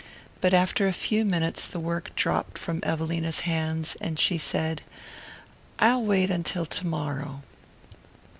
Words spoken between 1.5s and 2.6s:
the work dropped